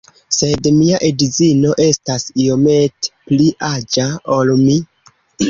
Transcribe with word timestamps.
Sed 0.35 0.69
mia 0.77 0.99
edzino 1.09 1.73
estas 1.89 2.25
iomete 2.47 3.13
pli 3.37 3.53
aĝa 3.71 4.09
ol 4.39 4.53
mi 4.65 4.81